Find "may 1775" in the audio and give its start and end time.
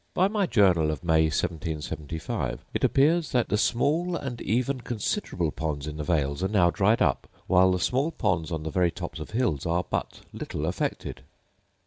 1.03-2.65